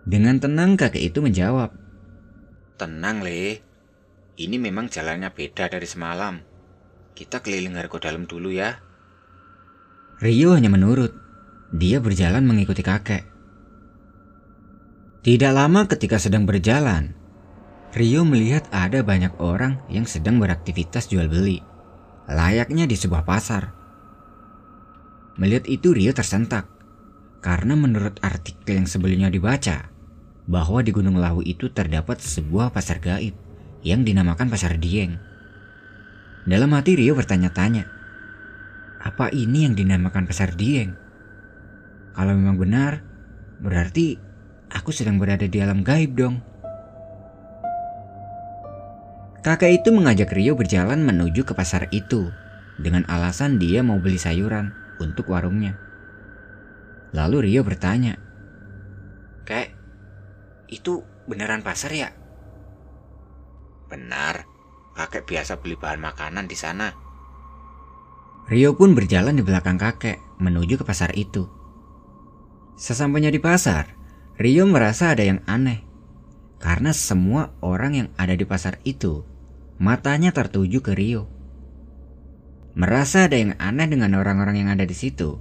Dengan 0.07 0.39
tenang 0.39 0.79
kakek 0.79 1.03
itu 1.03 1.19
menjawab. 1.19 1.75
Tenang, 2.79 3.27
Le. 3.27 3.59
Ini 4.39 4.57
memang 4.57 4.87
jalannya 4.87 5.35
beda 5.35 5.67
dari 5.67 5.85
semalam. 5.85 6.39
Kita 7.17 7.43
keliling 7.43 7.75
Hargo 7.75 7.99
dalam 7.99 8.31
dulu 8.31 8.55
ya. 8.55 8.79
Rio 10.23 10.55
hanya 10.55 10.71
menurut. 10.71 11.11
Dia 11.75 11.99
berjalan 11.99 12.47
mengikuti 12.47 12.87
kakek. 12.87 13.27
Tidak 15.27 15.51
lama 15.51 15.91
ketika 15.91 16.23
sedang 16.23 16.47
berjalan, 16.47 17.11
Rio 17.91 18.23
melihat 18.23 18.71
ada 18.71 19.03
banyak 19.03 19.35
orang 19.43 19.83
yang 19.91 20.07
sedang 20.07 20.39
beraktivitas 20.39 21.11
jual 21.11 21.27
beli 21.27 21.59
layaknya 22.27 22.91
di 22.91 22.99
sebuah 22.99 23.23
pasar. 23.23 23.71
Melihat 25.39 25.71
itu 25.71 25.95
Rio 25.95 26.11
tersentak, 26.11 26.67
karena 27.41 27.79
menurut 27.79 28.19
artikel 28.25 28.83
yang 28.83 28.89
sebelumnya 28.91 29.31
dibaca, 29.31 29.91
bahwa 30.47 30.79
di 30.83 30.95
Gunung 30.95 31.19
Lawu 31.19 31.43
itu 31.43 31.67
terdapat 31.71 32.23
sebuah 32.23 32.71
pasar 32.71 33.03
gaib 33.03 33.35
yang 33.83 34.03
dinamakan 34.03 34.50
Pasar 34.50 34.79
Dieng. 34.79 35.19
Dalam 36.47 36.71
hati 36.75 36.95
Rio 36.95 37.19
bertanya-tanya, 37.19 37.87
apa 39.03 39.31
ini 39.35 39.67
yang 39.67 39.75
dinamakan 39.75 40.26
Pasar 40.26 40.55
Dieng? 40.55 40.95
Kalau 42.15 42.33
memang 42.35 42.59
benar, 42.59 43.03
berarti 43.62 44.19
aku 44.71 44.91
sedang 44.95 45.19
berada 45.19 45.47
di 45.47 45.59
alam 45.59 45.83
gaib 45.83 46.15
dong. 46.15 46.43
Kakek 49.47 49.83
itu 49.83 49.95
mengajak 49.95 50.35
Rio 50.35 50.59
berjalan 50.59 51.07
menuju 51.07 51.47
ke 51.47 51.55
pasar 51.55 51.87
itu 51.95 52.35
dengan 52.83 53.07
alasan 53.07 53.62
dia 53.62 53.79
mau 53.79 54.03
beli 54.03 54.19
sayuran 54.19 54.75
untuk 54.99 55.31
warungnya. 55.31 55.79
Lalu 57.15 57.47
Rio 57.47 57.62
bertanya, 57.62 58.19
Kek, 59.47 59.71
itu 60.69 61.07
beneran 61.27 61.63
pasar 61.67 61.93
ya? 61.93 62.11
Benar, 63.87 64.47
kakek 64.99 65.27
biasa 65.27 65.63
beli 65.63 65.79
bahan 65.79 66.03
makanan 66.03 66.47
di 66.51 66.57
sana. 66.59 66.91
Rio 68.47 68.79
pun 68.79 68.95
berjalan 68.95 69.35
di 69.35 69.43
belakang 69.43 69.79
kakek 69.79 70.23
menuju 70.39 70.79
ke 70.81 70.85
pasar 70.87 71.15
itu. 71.19 71.51
Sesampainya 72.79 73.31
di 73.31 73.43
pasar, 73.43 73.95
Rio 74.39 74.67
merasa 74.69 75.15
ada 75.15 75.25
yang 75.25 75.43
aneh 75.49 75.83
karena 76.63 76.91
semua 76.95 77.55
orang 77.63 77.93
yang 77.95 78.09
ada 78.19 78.33
di 78.33 78.47
pasar 78.47 78.79
itu 78.87 79.27
Matanya 79.77 80.33
tertuju 80.33 80.81
ke 80.81 80.97
Rio. 80.97 81.29
Merasa 82.73 83.29
ada 83.29 83.37
yang 83.37 83.53
aneh 83.61 83.85
dengan 83.93 84.17
orang-orang 84.17 84.65
yang 84.65 84.69
ada 84.73 84.89
di 84.89 84.97
situ. 84.97 85.37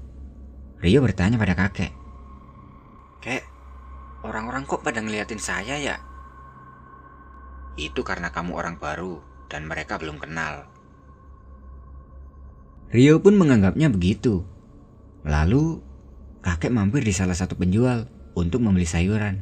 Rio 0.83 0.99
bertanya 0.99 1.39
pada 1.39 1.55
kakek. 1.55 1.95
Kek, 3.23 3.47
orang-orang 4.25 4.65
kok 4.65 4.81
pada 4.81 4.99
ngeliatin 4.99 5.39
saya 5.39 5.77
ya? 5.77 5.97
Itu 7.77 8.01
karena 8.01 8.33
kamu 8.33 8.57
orang 8.57 8.75
baru 8.81 9.21
dan 9.47 9.69
mereka 9.69 10.01
belum 10.01 10.17
kenal. 10.17 10.67
Rio 12.89 13.19
pun 13.21 13.35
menganggapnya 13.35 13.91
begitu. 13.91 14.47
Lalu, 15.25 15.81
kakek 16.41 16.71
mampir 16.73 17.01
di 17.01 17.13
salah 17.13 17.35
satu 17.35 17.57
penjual 17.57 18.07
untuk 18.37 18.61
membeli 18.61 18.85
sayuran. 18.85 19.41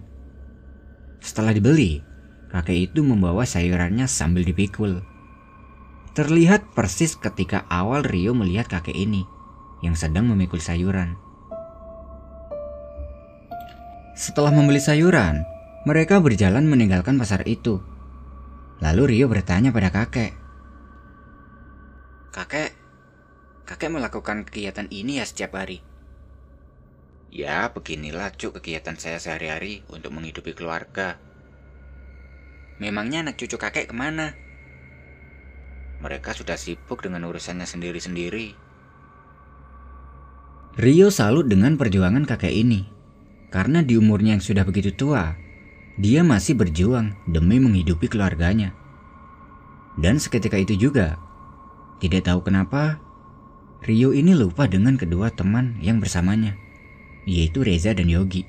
Setelah 1.23 1.55
dibeli, 1.55 2.03
kakek 2.51 2.91
itu 2.91 2.99
membawa 3.03 3.47
sayurannya 3.47 4.07
sambil 4.09 4.43
dipikul. 4.43 5.03
Terlihat 6.13 6.75
persis 6.77 7.17
ketika 7.17 7.65
awal 7.71 8.05
Rio 8.05 8.37
melihat 8.37 8.69
kakek 8.69 8.93
ini 8.93 9.25
yang 9.81 9.97
sedang 9.97 10.29
memikul 10.29 10.61
sayuran. 10.61 11.22
Setelah 14.13 14.53
membeli 14.53 14.77
sayuran, 14.77 15.41
mereka 15.89 16.21
berjalan 16.21 16.69
meninggalkan 16.69 17.17
pasar 17.17 17.41
itu. 17.49 17.81
Lalu 18.77 19.17
Rio 19.17 19.25
bertanya 19.25 19.73
pada 19.73 19.89
kakek. 19.89 20.37
Kakek, 22.29 22.77
kakek 23.65 23.89
melakukan 23.89 24.45
kegiatan 24.45 24.85
ini 24.93 25.17
ya 25.17 25.25
setiap 25.25 25.57
hari? 25.57 25.81
Ya, 27.33 27.65
beginilah 27.73 28.29
cuk 28.37 28.61
kegiatan 28.61 28.93
saya 29.01 29.17
sehari-hari 29.17 29.81
untuk 29.89 30.13
menghidupi 30.13 30.53
keluarga. 30.53 31.17
Memangnya 32.77 33.25
anak 33.25 33.41
cucu 33.41 33.57
kakek 33.57 33.89
ke 33.89 33.95
mana? 33.97 34.37
Mereka 36.05 36.37
sudah 36.37 36.53
sibuk 36.53 37.01
dengan 37.01 37.25
urusannya 37.25 37.65
sendiri-sendiri. 37.65 38.53
Rio 40.77 41.09
salut 41.09 41.49
dengan 41.49 41.81
perjuangan 41.81 42.29
kakek 42.29 42.53
ini. 42.53 42.93
Karena 43.53 43.85
di 43.85 43.93
umurnya 43.93 44.33
yang 44.33 44.41
sudah 44.41 44.65
begitu 44.65 44.89
tua, 44.97 45.37
dia 45.93 46.25
masih 46.25 46.57
berjuang 46.57 47.13
demi 47.29 47.61
menghidupi 47.61 48.09
keluarganya. 48.09 48.73
Dan 49.93 50.17
seketika 50.17 50.57
itu 50.57 50.73
juga, 50.73 51.21
tidak 52.01 52.25
tahu 52.25 52.49
kenapa, 52.49 52.97
Rio 53.85 54.09
ini 54.09 54.33
lupa 54.33 54.65
dengan 54.65 54.97
kedua 54.97 55.29
teman 55.29 55.77
yang 55.85 56.01
bersamanya, 56.01 56.57
yaitu 57.29 57.61
Reza 57.61 57.93
dan 57.93 58.09
Yogi. 58.09 58.41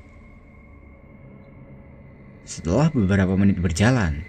Setelah 2.48 2.88
beberapa 2.88 3.36
menit 3.36 3.60
berjalan, 3.60 4.24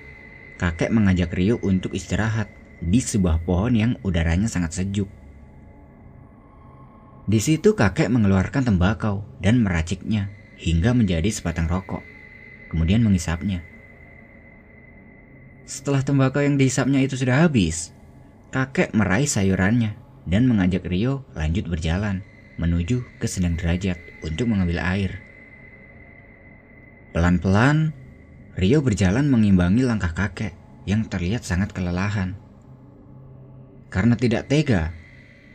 kakek 0.59 0.91
mengajak 0.91 1.31
Rio 1.31 1.55
untuk 1.63 1.95
istirahat 1.95 2.51
di 2.83 2.99
sebuah 2.99 3.47
pohon 3.47 3.79
yang 3.79 3.91
udaranya 4.03 4.51
sangat 4.51 4.75
sejuk. 4.75 5.07
Di 7.31 7.39
situ 7.39 7.79
kakek 7.79 8.11
mengeluarkan 8.11 8.67
tembakau 8.67 9.23
dan 9.39 9.63
meraciknya 9.63 10.35
hingga 10.65 10.97
menjadi 10.97 11.29
sebatang 11.29 11.69
rokok, 11.69 12.01
kemudian 12.73 13.05
mengisapnya. 13.05 13.61
Setelah 15.69 16.01
tembakau 16.01 16.41
yang 16.41 16.57
dihisapnya 16.57 17.05
itu 17.05 17.13
sudah 17.13 17.45
habis, 17.45 17.93
kakek 18.49 18.97
meraih 18.97 19.29
sayurannya 19.29 19.93
dan 20.25 20.49
mengajak 20.49 20.81
Rio 20.89 21.21
lanjut 21.37 21.69
berjalan 21.69 22.25
menuju 22.57 23.05
ke 23.21 23.29
Sendang 23.29 23.61
Derajat 23.61 24.01
untuk 24.25 24.49
mengambil 24.49 24.81
air. 24.81 25.21
Pelan-pelan, 27.13 27.93
Rio 28.57 28.81
berjalan 28.81 29.29
mengimbangi 29.29 29.85
langkah 29.85 30.17
kakek 30.17 30.57
yang 30.89 31.05
terlihat 31.05 31.45
sangat 31.45 31.75
kelelahan. 31.77 32.33
Karena 33.93 34.17
tidak 34.17 34.49
tega, 34.49 34.91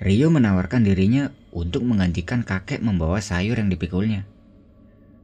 Rio 0.01 0.33
menawarkan 0.33 0.87
dirinya 0.87 1.35
untuk 1.53 1.85
menggantikan 1.85 2.47
kakek 2.47 2.81
membawa 2.81 3.21
sayur 3.21 3.59
yang 3.59 3.69
dipikulnya. 3.69 4.25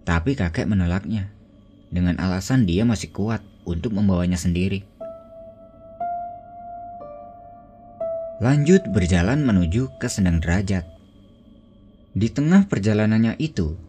Tapi 0.07 0.39
kakek 0.39 0.71
menolaknya 0.71 1.35
dengan 1.91 2.19
alasan 2.23 2.63
dia 2.63 2.87
masih 2.87 3.11
kuat 3.11 3.43
untuk 3.67 3.91
membawanya 3.91 4.39
sendiri. 4.39 4.87
Lanjut 8.37 8.85
berjalan 8.93 9.43
menuju 9.43 9.97
ke 9.97 10.07
Sendang 10.13 10.45
Derajat. 10.45 10.85
Di 12.13 12.29
tengah 12.29 12.69
perjalanannya 12.69 13.41
itu, 13.41 13.81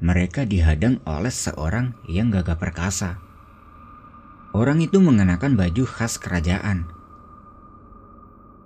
mereka 0.00 0.48
dihadang 0.48 1.04
oleh 1.04 1.28
seorang 1.28 1.92
yang 2.08 2.32
gagah 2.32 2.56
perkasa. 2.56 3.20
Orang 4.56 4.80
itu 4.80 4.98
mengenakan 4.98 5.54
baju 5.54 5.84
khas 5.84 6.16
kerajaan. 6.16 6.88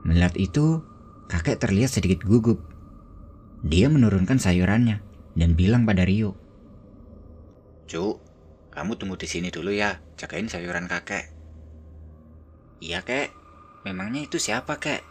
Melihat 0.06 0.38
itu, 0.38 0.86
kakek 1.26 1.58
terlihat 1.58 1.90
sedikit 1.90 2.22
gugup. 2.22 2.62
Dia 3.66 3.90
menurunkan 3.90 4.38
sayurannya 4.38 5.02
dan 5.34 5.58
bilang 5.58 5.82
pada 5.82 6.06
Rio, 6.06 6.38
Cuk, 7.84 8.16
kamu 8.72 8.96
tunggu 8.96 9.20
di 9.20 9.28
sini 9.28 9.52
dulu 9.52 9.70
ya, 9.70 10.00
jagain 10.16 10.48
sayuran 10.48 10.88
kakek. 10.88 11.28
Iya 12.80 13.04
kek, 13.04 13.30
memangnya 13.84 14.24
itu 14.24 14.40
siapa 14.40 14.80
kek? 14.80 15.04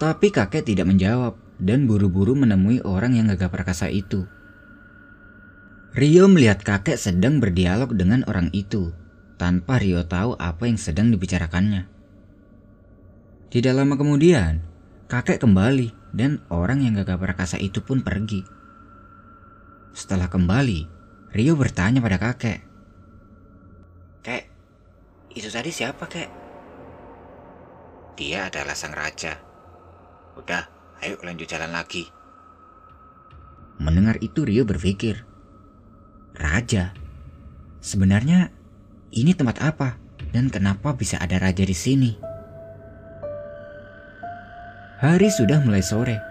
Tapi 0.00 0.28
kakek 0.34 0.66
tidak 0.66 0.90
menjawab 0.90 1.38
dan 1.62 1.86
buru-buru 1.86 2.34
menemui 2.34 2.82
orang 2.82 3.14
yang 3.14 3.30
gagah 3.30 3.52
perkasa 3.52 3.86
itu. 3.88 4.26
Rio 5.94 6.26
melihat 6.26 6.66
kakek 6.66 6.98
sedang 6.98 7.38
berdialog 7.38 7.94
dengan 7.94 8.26
orang 8.26 8.50
itu, 8.50 8.90
tanpa 9.38 9.78
Rio 9.78 10.02
tahu 10.02 10.34
apa 10.34 10.66
yang 10.66 10.74
sedang 10.74 11.14
dibicarakannya. 11.14 11.86
Tidak 13.54 13.70
lama 13.70 13.94
kemudian, 13.94 14.58
kakek 15.06 15.38
kembali 15.38 15.94
dan 16.10 16.42
orang 16.50 16.82
yang 16.82 16.98
gagah 16.98 17.14
perkasa 17.14 17.62
itu 17.62 17.78
pun 17.78 18.02
pergi. 18.02 18.42
Setelah 19.94 20.26
kembali, 20.26 20.90
Rio 21.34 21.58
bertanya 21.58 21.98
pada 21.98 22.14
kakek. 22.14 22.62
Kek, 24.22 24.44
itu 25.34 25.50
tadi 25.50 25.74
siapa 25.74 26.06
kek? 26.06 26.30
Dia 28.14 28.46
adalah 28.46 28.78
sang 28.78 28.94
raja. 28.94 29.34
Udah, 30.38 30.62
ayo 31.02 31.18
lanjut 31.26 31.50
jalan 31.50 31.74
lagi. 31.74 32.06
Mendengar 33.82 34.22
itu 34.22 34.46
Rio 34.46 34.62
berpikir, 34.62 35.26
Raja? 36.38 36.94
Sebenarnya 37.82 38.54
ini 39.10 39.34
tempat 39.34 39.58
apa 39.58 39.98
dan 40.30 40.54
kenapa 40.54 40.94
bisa 40.94 41.18
ada 41.18 41.42
raja 41.42 41.66
di 41.66 41.74
sini? 41.74 42.14
Hari 45.02 45.28
sudah 45.34 45.58
mulai 45.66 45.82
sore 45.82 46.22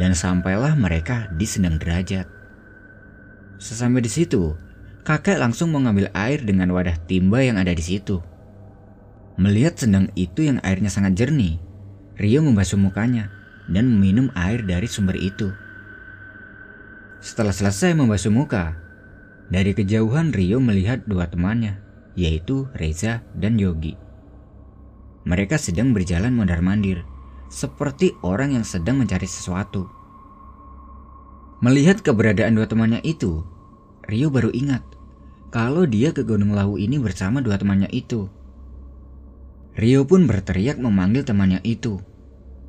dan 0.00 0.16
sampailah 0.16 0.72
mereka 0.72 1.28
di 1.36 1.44
Sendang 1.44 1.76
Derajat. 1.76 2.37
Sesampai 3.58 4.06
di 4.06 4.10
situ, 4.10 4.54
kakek 5.02 5.42
langsung 5.42 5.74
mengambil 5.74 6.14
air 6.14 6.38
dengan 6.46 6.70
wadah 6.70 6.94
timba 7.10 7.42
yang 7.42 7.58
ada 7.58 7.74
di 7.74 7.82
situ. 7.82 8.22
Melihat 9.34 9.74
sendang 9.78 10.14
itu 10.14 10.46
yang 10.46 10.62
airnya 10.62 10.90
sangat 10.90 11.18
jernih, 11.18 11.58
Rio 12.18 12.42
membasuh 12.42 12.78
mukanya 12.78 13.30
dan 13.66 13.90
meminum 13.90 14.30
air 14.38 14.62
dari 14.62 14.86
sumber 14.86 15.18
itu. 15.18 15.50
Setelah 17.18 17.50
selesai 17.50 17.98
membasuh 17.98 18.30
muka, 18.30 18.78
dari 19.50 19.74
kejauhan 19.74 20.30
Rio 20.30 20.62
melihat 20.62 21.02
dua 21.10 21.26
temannya, 21.26 21.82
yaitu 22.14 22.70
Reza 22.78 23.26
dan 23.34 23.58
Yogi. 23.58 23.98
Mereka 25.26 25.58
sedang 25.58 25.90
berjalan 25.90 26.30
mondar-mandir, 26.30 27.02
seperti 27.50 28.14
orang 28.22 28.54
yang 28.54 28.62
sedang 28.62 29.02
mencari 29.02 29.26
sesuatu. 29.26 29.97
Melihat 31.58 32.06
keberadaan 32.06 32.54
dua 32.54 32.70
temannya 32.70 33.02
itu, 33.02 33.42
Rio 34.06 34.30
baru 34.30 34.54
ingat 34.54 34.86
kalau 35.50 35.90
dia 35.90 36.14
ke 36.14 36.22
Gunung 36.22 36.54
Lawu 36.54 36.78
ini 36.78 37.02
bersama 37.02 37.42
dua 37.42 37.58
temannya 37.58 37.90
itu. 37.90 38.30
Rio 39.74 40.06
pun 40.06 40.30
berteriak 40.30 40.78
memanggil 40.78 41.26
temannya 41.26 41.58
itu, 41.66 41.98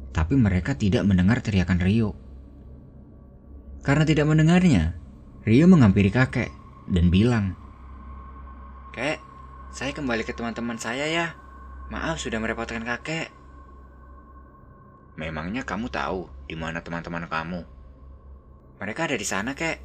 tapi 0.09 0.33
mereka 0.33 0.73
tidak 0.73 1.05
mendengar 1.05 1.37
teriakan 1.37 1.77
Rio. 1.77 2.17
Karena 3.85 4.09
tidak 4.09 4.25
mendengarnya, 4.25 4.97
Rio 5.45 5.69
menghampiri 5.69 6.09
kakek 6.09 6.49
dan 6.89 7.13
bilang, 7.13 7.53
Kek, 8.89 9.21
saya 9.69 9.93
kembali 9.93 10.25
ke 10.25 10.33
teman-teman 10.33 10.81
saya 10.81 11.05
ya. 11.05 11.37
Maaf 11.93 12.17
sudah 12.17 12.41
merepotkan 12.41 12.81
kakek. 12.81 13.29
Memangnya 15.13 15.61
kamu 15.61 15.93
tahu 15.93 16.25
di 16.49 16.57
mana 16.57 16.81
teman-teman 16.81 17.29
kamu? 17.29 17.78
Mereka 18.79 19.11
ada 19.11 19.15
di 19.19 19.27
sana, 19.27 19.51
kek. 19.51 19.77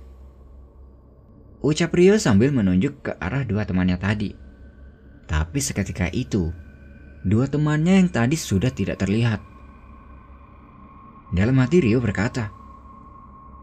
Ucap 1.65 1.91
Rio 1.97 2.15
sambil 2.21 2.55
menunjuk 2.55 3.03
ke 3.03 3.13
arah 3.19 3.43
dua 3.43 3.67
temannya 3.67 3.99
tadi. 3.99 4.31
Tapi 5.27 5.59
seketika 5.59 6.07
itu, 6.15 6.55
dua 7.27 7.51
temannya 7.51 8.05
yang 8.05 8.09
tadi 8.13 8.39
sudah 8.39 8.71
tidak 8.71 9.03
terlihat. 9.03 9.43
Dalam 11.35 11.59
hati 11.59 11.83
Rio 11.83 11.99
berkata, 11.99 12.55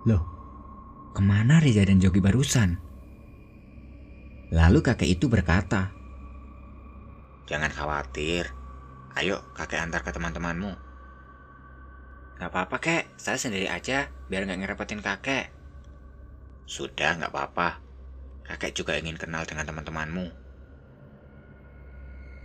Loh, 0.03 0.23
ke 1.15 1.21
mana 1.23 1.63
Reza 1.63 1.87
dan 1.87 2.03
Jogi 2.03 2.19
barusan? 2.19 2.75
Lalu 4.51 4.83
kakek 4.83 5.07
itu 5.15 5.31
berkata, 5.31 5.95
Jangan 7.47 7.71
khawatir. 7.71 8.51
Ayo 9.15 9.39
kakek 9.55 9.79
antar 9.79 10.03
ke 10.03 10.11
teman-temanmu. 10.11 10.90
Gak 12.41 12.49
apa-apa 12.49 12.81
kek, 12.81 13.03
saya 13.21 13.37
sendiri 13.37 13.69
aja 13.69 14.09
biar 14.25 14.49
gak 14.49 14.65
ngerepotin 14.65 15.05
kakek. 15.05 15.53
Sudah 16.65 17.13
gak 17.21 17.29
apa-apa. 17.29 17.77
Kakek 18.41 18.81
juga 18.81 18.97
ingin 18.97 19.13
kenal 19.13 19.45
dengan 19.45 19.69
teman-temanmu. 19.69 20.33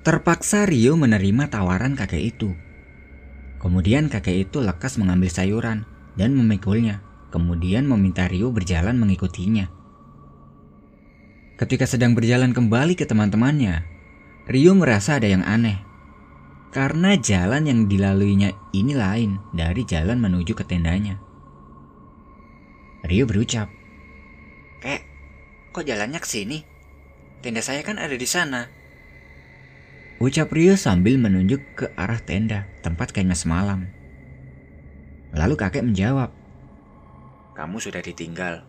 Terpaksa 0.05 0.69
Rio 0.69 1.01
menerima 1.01 1.49
tawaran 1.49 1.97
kakek 1.97 2.37
itu. 2.37 2.53
Kemudian 3.57 4.13
kakek 4.13 4.45
itu 4.45 4.61
lekas 4.61 5.01
mengambil 5.01 5.33
sayuran 5.33 5.89
dan 6.13 6.37
memikulnya, 6.37 7.01
kemudian 7.33 7.89
meminta 7.89 8.29
Rio 8.29 8.53
berjalan 8.53 9.01
mengikutinya. 9.01 9.73
Ketika 11.57 11.89
sedang 11.89 12.13
berjalan 12.13 12.53
kembali 12.53 13.01
ke 13.01 13.09
teman-temannya, 13.09 13.89
Rio 14.45 14.77
merasa 14.77 15.17
ada 15.17 15.25
yang 15.25 15.41
aneh. 15.41 15.86
Karena 16.75 17.17
jalan 17.17 17.65
yang 17.67 17.81
dilaluinya 17.89 18.53
ini 18.77 18.93
lain 18.93 19.41
dari 19.55 19.87
jalan 19.87 20.21
menuju 20.21 20.53
ke 20.53 20.65
tendanya. 20.67 21.17
Rio 23.07 23.25
berucap, 23.25 23.71
Kek, 24.83 25.03
kok 25.73 25.87
jalannya 25.87 26.21
ke 26.21 26.29
sini? 26.29 26.59
Tenda 27.41 27.63
saya 27.63 27.81
kan 27.87 27.97
ada 28.03 28.19
di 28.19 28.29
sana. 28.29 28.67
Ucap 30.17 30.49
Rio 30.51 30.75
sambil 30.81 31.21
menunjuk 31.21 31.61
ke 31.77 31.87
arah 31.95 32.19
tenda 32.19 32.67
tempat 32.81 33.13
kayaknya 33.13 33.37
semalam. 33.37 33.87
Lalu 35.37 35.55
kakek 35.61 35.85
menjawab, 35.85 36.33
Kamu 37.53 37.77
sudah 37.81 38.01
ditinggal. 38.01 38.65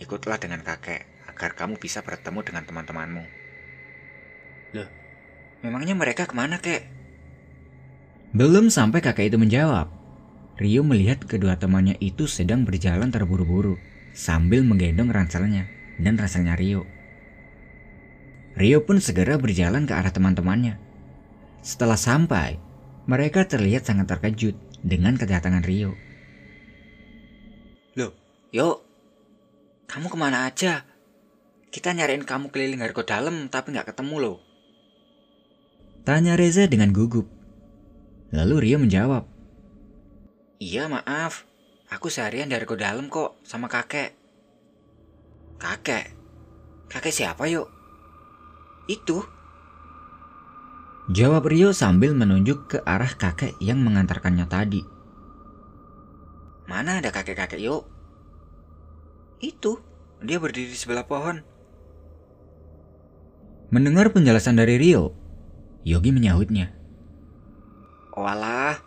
Ikutlah 0.00 0.40
dengan 0.40 0.64
kakek 0.64 1.04
agar 1.28 1.54
kamu 1.56 1.76
bisa 1.76 2.00
bertemu 2.00 2.40
dengan 2.42 2.64
teman-temanmu. 2.64 3.24
Loh, 4.74 4.88
memangnya 5.60 5.94
mereka 5.94 6.24
ke 6.24 6.34
mana 6.34 6.58
kek? 6.58 6.84
Belum 8.34 8.66
sampai 8.66 8.98
kakek 8.98 9.30
itu 9.30 9.38
menjawab, 9.38 9.86
Rio 10.58 10.82
melihat 10.82 11.22
kedua 11.22 11.54
temannya 11.54 11.94
itu 12.02 12.26
sedang 12.26 12.66
berjalan 12.66 13.14
terburu-buru 13.14 13.78
sambil 14.10 14.66
menggendong 14.66 15.14
ranselnya 15.14 15.70
dan 16.02 16.18
ranselnya 16.18 16.58
Rio. 16.58 16.82
Rio 18.58 18.82
pun 18.82 18.98
segera 18.98 19.38
berjalan 19.38 19.86
ke 19.86 19.94
arah 19.94 20.10
teman-temannya. 20.10 20.82
Setelah 21.62 21.94
sampai, 21.94 22.58
mereka 23.06 23.46
terlihat 23.46 23.86
sangat 23.86 24.10
terkejut 24.10 24.58
dengan 24.82 25.14
kedatangan 25.14 25.62
Rio. 25.62 25.94
Loh, 27.94 28.14
yuk. 28.50 28.82
Kamu 29.86 30.10
ke 30.10 30.18
mana 30.18 30.50
aja? 30.50 30.82
Kita 31.70 31.94
nyariin 31.94 32.26
kamu 32.26 32.50
keliling 32.50 32.82
Hargo 32.82 33.06
Dalam 33.06 33.46
tapi 33.46 33.74
nggak 33.74 33.94
ketemu 33.94 34.16
loh. 34.18 34.38
Tanya 36.02 36.34
Reza 36.34 36.66
dengan 36.66 36.90
gugup. 36.90 37.43
Lalu 38.34 38.54
Rio 38.66 38.82
menjawab. 38.82 39.30
Iya 40.58 40.90
maaf, 40.90 41.46
aku 41.86 42.10
seharian 42.10 42.50
dari 42.50 42.66
Hargo 42.66 42.74
Dalam 42.74 43.06
kok 43.06 43.38
sama 43.46 43.70
kakek. 43.70 44.10
Kakek? 45.62 46.10
Kakek 46.90 47.14
siapa 47.14 47.46
yuk? 47.46 47.70
Itu. 48.90 49.22
Jawab 51.14 51.46
Rio 51.46 51.70
sambil 51.70 52.10
menunjuk 52.10 52.74
ke 52.74 52.78
arah 52.82 53.14
kakek 53.14 53.54
yang 53.62 53.78
mengantarkannya 53.78 54.50
tadi. 54.50 54.82
Mana 56.66 56.98
ada 56.98 57.14
kakek-kakek 57.14 57.62
yuk? 57.62 57.86
Itu, 59.38 59.78
dia 60.18 60.42
berdiri 60.42 60.74
di 60.74 60.78
sebelah 60.78 61.06
pohon. 61.06 61.44
Mendengar 63.70 64.10
penjelasan 64.10 64.58
dari 64.58 64.80
Rio, 64.80 65.14
Yogi 65.86 66.10
menyahutnya. 66.10 66.83
Walah, 68.14 68.78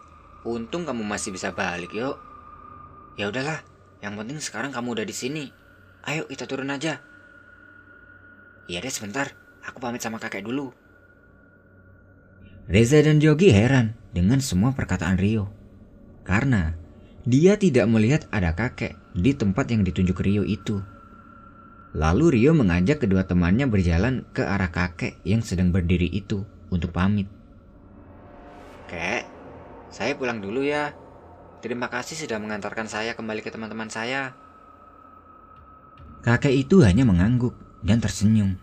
untung 0.47 0.87
kamu 0.87 1.03
masih 1.03 1.35
bisa 1.35 1.51
balik 1.51 1.91
yuk. 1.91 2.15
Ya 3.19 3.27
udahlah, 3.27 3.59
yang 3.99 4.15
penting 4.15 4.39
sekarang 4.39 4.71
kamu 4.71 4.95
udah 4.95 5.05
di 5.07 5.11
sini. 5.11 5.51
Ayo 6.07 6.23
kita 6.31 6.47
turun 6.47 6.71
aja. 6.71 7.03
Iya 8.71 8.79
deh 8.79 8.91
sebentar, 8.91 9.35
aku 9.67 9.83
pamit 9.83 9.99
sama 9.99 10.15
kakek 10.15 10.47
dulu. 10.47 10.71
Reza 12.71 13.03
dan 13.03 13.19
Yogi 13.19 13.51
heran 13.51 13.99
dengan 14.15 14.39
semua 14.39 14.71
perkataan 14.71 15.19
Rio. 15.19 15.51
Karena 16.23 16.75
dia 17.27 17.59
tidak 17.59 17.87
melihat 17.91 18.27
ada 18.31 18.55
kakek 18.55 18.95
di 19.11 19.35
tempat 19.35 19.67
yang 19.71 19.83
ditunjuk 19.83 20.19
Rio 20.23 20.47
itu. 20.47 20.79
Lalu 21.95 22.39
Rio 22.39 22.51
mengajak 22.55 23.03
kedua 23.03 23.27
temannya 23.27 23.67
berjalan 23.67 24.23
ke 24.31 24.43
arah 24.43 24.71
kakek 24.71 25.19
yang 25.27 25.43
sedang 25.43 25.75
berdiri 25.75 26.07
itu 26.11 26.47
untuk 26.71 26.95
pamit. 26.95 27.36
Kek, 28.87 29.27
saya 29.91 30.15
pulang 30.15 30.39
dulu 30.39 30.63
ya. 30.63 30.95
Terima 31.59 31.91
kasih 31.91 32.15
sudah 32.15 32.39
mengantarkan 32.39 32.87
saya 32.87 33.11
kembali 33.19 33.43
ke 33.43 33.51
teman-teman 33.51 33.91
saya. 33.91 34.31
Kakek 36.23 36.55
itu 36.55 36.83
hanya 36.87 37.03
mengangguk 37.03 37.55
dan 37.83 37.99
tersenyum. 37.99 38.55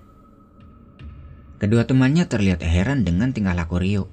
Kedua 1.60 1.84
temannya 1.84 2.24
terlihat 2.24 2.64
heran 2.64 3.04
dengan 3.04 3.36
tingkah 3.36 3.52
laku 3.52 3.76
Rio. 3.80 4.04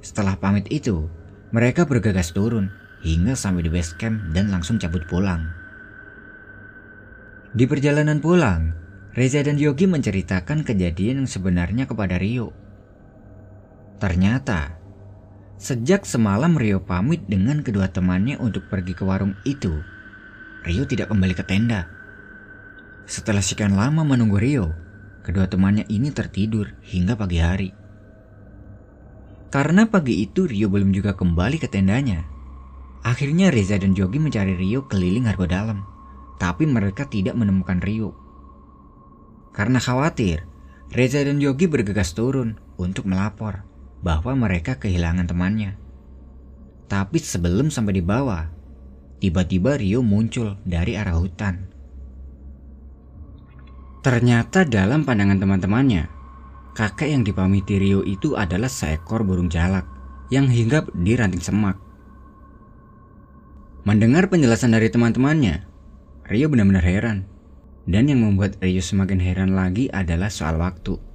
Setelah 0.00 0.36
pamit 0.36 0.68
itu, 0.68 1.08
mereka 1.52 1.88
bergegas 1.88 2.32
turun 2.32 2.68
hingga 3.04 3.36
sampai 3.36 3.64
di 3.64 3.70
base 3.72 3.96
camp 4.00 4.32
dan 4.32 4.48
langsung 4.48 4.80
cabut 4.80 5.04
pulang. 5.08 5.52
Di 7.54 7.64
perjalanan 7.68 8.18
pulang, 8.18 8.74
Reza 9.14 9.40
dan 9.46 9.60
Yogi 9.60 9.86
menceritakan 9.86 10.66
kejadian 10.66 11.22
yang 11.22 11.30
sebenarnya 11.30 11.86
kepada 11.86 12.18
Rio. 12.18 12.50
Ternyata, 14.02 14.83
sejak 15.60 16.04
semalam 16.04 16.54
Rio 16.58 16.82
pamit 16.82 17.24
dengan 17.26 17.64
kedua 17.64 17.88
temannya 17.90 18.38
untuk 18.38 18.66
pergi 18.68 18.92
ke 18.94 19.02
warung 19.06 19.38
itu, 19.46 19.82
Rio 20.64 20.84
tidak 20.84 21.12
kembali 21.12 21.34
ke 21.36 21.44
tenda. 21.46 21.88
Setelah 23.04 23.44
sekian 23.44 23.76
lama 23.76 24.02
menunggu 24.02 24.40
Rio, 24.40 24.72
kedua 25.22 25.50
temannya 25.50 25.84
ini 25.92 26.08
tertidur 26.10 26.72
hingga 26.84 27.14
pagi 27.14 27.38
hari. 27.40 27.70
Karena 29.52 29.86
pagi 29.86 30.24
itu 30.24 30.48
Rio 30.48 30.66
belum 30.66 30.90
juga 30.90 31.14
kembali 31.14 31.62
ke 31.62 31.68
tendanya, 31.70 32.34
Akhirnya 33.04 33.52
Reza 33.52 33.76
dan 33.76 33.92
Jogi 33.92 34.16
mencari 34.16 34.56
Rio 34.56 34.88
keliling 34.88 35.28
Hargo 35.28 35.44
Dalam, 35.44 35.84
tapi 36.40 36.64
mereka 36.64 37.04
tidak 37.04 37.36
menemukan 37.36 37.76
Rio. 37.84 38.16
Karena 39.52 39.76
khawatir, 39.76 40.48
Reza 40.88 41.20
dan 41.20 41.36
Yogi 41.36 41.68
bergegas 41.68 42.16
turun 42.16 42.56
untuk 42.80 43.04
melapor 43.04 43.73
bahwa 44.04 44.36
mereka 44.36 44.76
kehilangan 44.76 45.24
temannya. 45.24 45.80
Tapi 46.84 47.16
sebelum 47.16 47.72
sampai 47.72 47.96
di 47.96 48.04
bawah, 48.04 48.52
tiba-tiba 49.24 49.80
Rio 49.80 50.04
muncul 50.04 50.60
dari 50.68 51.00
arah 51.00 51.16
hutan. 51.16 51.72
Ternyata 54.04 54.68
dalam 54.68 55.08
pandangan 55.08 55.40
teman-temannya, 55.40 56.04
kakek 56.76 57.08
yang 57.08 57.24
dipamiti 57.24 57.80
Rio 57.80 58.04
itu 58.04 58.36
adalah 58.36 58.68
seekor 58.68 59.24
burung 59.24 59.48
jalak 59.48 59.88
yang 60.28 60.44
hinggap 60.44 60.92
di 60.92 61.16
ranting 61.16 61.40
semak. 61.40 61.80
Mendengar 63.88 64.28
penjelasan 64.28 64.76
dari 64.76 64.92
teman-temannya, 64.92 65.64
Rio 66.28 66.52
benar-benar 66.52 66.84
heran. 66.84 67.18
Dan 67.84 68.08
yang 68.08 68.24
membuat 68.24 68.56
Rio 68.60 68.80
semakin 68.80 69.20
heran 69.20 69.52
lagi 69.52 69.92
adalah 69.92 70.32
soal 70.32 70.56
waktu. 70.56 71.13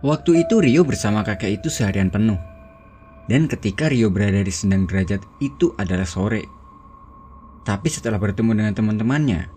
Waktu 0.00 0.48
itu 0.48 0.64
Rio 0.64 0.80
bersama 0.88 1.20
kakek 1.20 1.60
itu 1.60 1.68
seharian 1.68 2.08
penuh. 2.08 2.40
Dan 3.28 3.44
ketika 3.44 3.92
Rio 3.92 4.08
berada 4.08 4.40
di 4.40 4.48
sendang 4.48 4.88
derajat 4.88 5.20
itu 5.44 5.76
adalah 5.76 6.08
sore. 6.08 6.40
Tapi 7.68 7.88
setelah 7.92 8.16
bertemu 8.16 8.56
dengan 8.56 8.72
teman-temannya, 8.72 9.52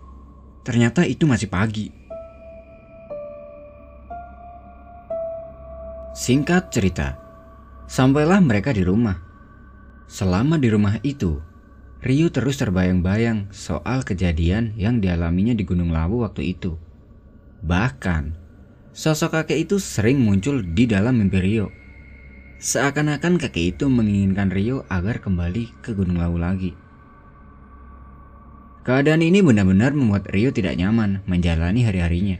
ternyata 0.60 1.08
itu 1.08 1.24
masih 1.24 1.48
pagi. 1.48 1.88
Singkat 6.12 6.70
cerita, 6.70 7.16
sampailah 7.88 8.38
mereka 8.44 8.70
di 8.70 8.84
rumah. 8.84 9.16
Selama 10.04 10.60
di 10.60 10.68
rumah 10.68 11.00
itu, 11.00 11.40
Ryu 12.04 12.28
terus 12.28 12.60
terbayang-bayang 12.60 13.48
soal 13.48 14.04
kejadian 14.04 14.76
yang 14.76 15.00
dialaminya 15.00 15.56
di 15.56 15.64
Gunung 15.64 15.88
Lawu 15.88 16.20
waktu 16.22 16.52
itu. 16.52 16.76
Bahkan, 17.64 18.43
sosok 18.94 19.42
kakek 19.42 19.66
itu 19.66 19.82
sering 19.82 20.22
muncul 20.22 20.62
di 20.62 20.86
dalam 20.86 21.18
mimpi 21.18 21.42
Rio. 21.42 21.74
Seakan-akan 22.62 23.42
kakek 23.42 23.74
itu 23.74 23.90
menginginkan 23.90 24.54
Rio 24.54 24.86
agar 24.86 25.18
kembali 25.18 25.82
ke 25.82 25.98
Gunung 25.98 26.22
Lawu 26.22 26.38
lagi. 26.38 26.78
Keadaan 28.86 29.26
ini 29.26 29.42
benar-benar 29.42 29.98
membuat 29.98 30.30
Rio 30.30 30.54
tidak 30.54 30.78
nyaman 30.78 31.26
menjalani 31.26 31.82
hari-harinya. 31.82 32.38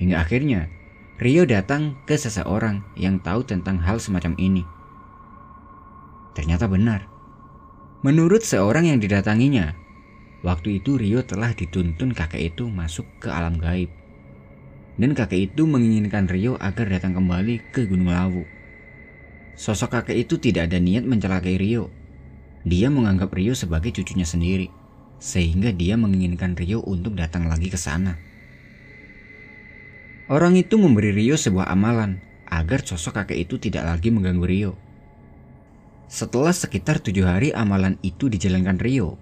Hingga 0.00 0.24
akhirnya, 0.24 0.72
Rio 1.20 1.44
datang 1.44 2.00
ke 2.08 2.16
seseorang 2.16 2.82
yang 2.96 3.20
tahu 3.20 3.44
tentang 3.44 3.76
hal 3.84 4.00
semacam 4.00 4.32
ini. 4.40 4.64
Ternyata 6.32 6.64
benar. 6.64 7.06
Menurut 8.00 8.40
seorang 8.40 8.88
yang 8.88 8.98
didatanginya, 8.98 9.76
waktu 10.40 10.80
itu 10.80 10.96
Rio 10.96 11.20
telah 11.22 11.52
dituntun 11.52 12.16
kakek 12.16 12.56
itu 12.56 12.72
masuk 12.72 13.04
ke 13.20 13.28
alam 13.28 13.60
gaib. 13.60 14.01
Dan 15.00 15.16
kakek 15.16 15.52
itu 15.52 15.64
menginginkan 15.64 16.28
Rio 16.28 16.60
agar 16.60 16.88
datang 16.92 17.16
kembali 17.16 17.72
ke 17.72 17.88
Gunung 17.88 18.12
Lawu. 18.12 18.44
Sosok 19.56 20.00
kakek 20.00 20.28
itu 20.28 20.36
tidak 20.36 20.68
ada 20.68 20.76
niat 20.76 21.04
mencelakai 21.08 21.56
Rio. 21.56 21.88
Dia 22.68 22.92
menganggap 22.92 23.32
Rio 23.32 23.56
sebagai 23.56 23.90
cucunya 23.90 24.28
sendiri, 24.28 24.68
sehingga 25.16 25.72
dia 25.72 25.96
menginginkan 25.96 26.52
Rio 26.54 26.84
untuk 26.84 27.16
datang 27.16 27.48
lagi 27.48 27.72
ke 27.72 27.80
sana. 27.80 28.20
Orang 30.30 30.54
itu 30.60 30.76
memberi 30.76 31.12
Rio 31.12 31.40
sebuah 31.40 31.72
amalan 31.72 32.20
agar 32.52 32.84
sosok 32.84 33.24
kakek 33.24 33.48
itu 33.48 33.56
tidak 33.56 33.88
lagi 33.88 34.12
mengganggu 34.12 34.46
Rio. 34.46 34.72
Setelah 36.06 36.52
sekitar 36.52 37.00
tujuh 37.00 37.24
hari 37.24 37.56
amalan 37.56 37.96
itu 38.04 38.28
dijalankan 38.28 38.76
Rio, 38.76 39.16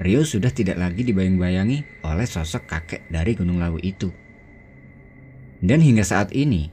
Rio 0.00 0.24
sudah 0.24 0.48
tidak 0.48 0.80
lagi 0.80 1.04
dibayang-bayangi 1.04 2.04
oleh 2.04 2.24
sosok 2.24 2.64
kakek 2.68 3.08
dari 3.12 3.36
Gunung 3.36 3.60
Lawu 3.60 3.80
itu. 3.80 4.08
Dan 5.60 5.84
hingga 5.84 6.04
saat 6.04 6.32
ini, 6.32 6.72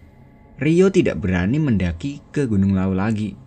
Rio 0.57 0.87
tidak 0.89 1.19
berani 1.21 1.59
mendaki 1.59 2.23
ke 2.31 2.47
Gunung 2.47 2.73
Lawu 2.73 2.95
lagi 2.95 3.46